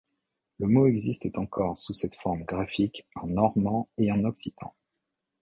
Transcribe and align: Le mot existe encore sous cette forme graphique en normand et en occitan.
Le 0.57 0.67
mot 0.67 0.87
existe 0.87 1.27
encore 1.37 1.77
sous 1.77 1.93
cette 1.93 2.15
forme 2.15 2.41
graphique 2.41 3.05
en 3.13 3.27
normand 3.27 3.87
et 3.99 4.11
en 4.11 4.23
occitan. 4.25 4.73